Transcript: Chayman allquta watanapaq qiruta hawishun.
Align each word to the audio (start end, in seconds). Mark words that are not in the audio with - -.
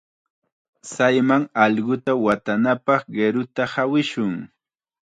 Chayman 0.91 1.43
allquta 1.63 2.11
watanapaq 2.25 3.01
qiruta 3.13 3.63
hawishun. 3.73 4.35